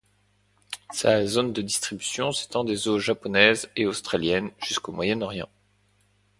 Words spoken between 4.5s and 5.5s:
jusqu'au Moyen-Orient.